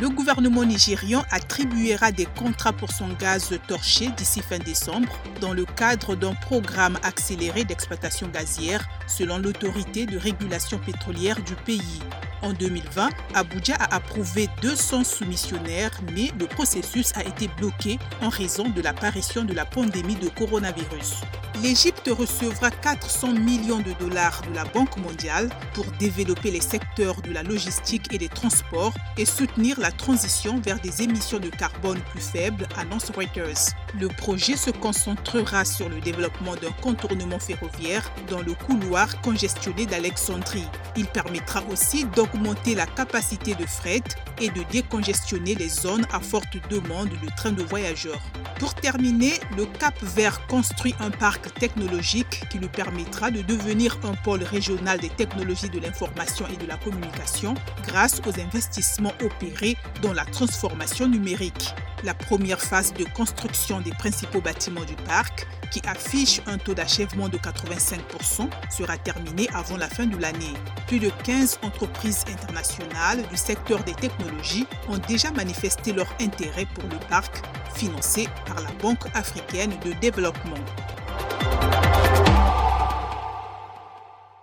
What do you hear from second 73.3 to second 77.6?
du secteur des technologies ont déjà manifesté leur intérêt pour le parc